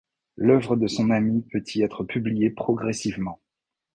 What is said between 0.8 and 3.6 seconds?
son ami peut y être publiée progressivement.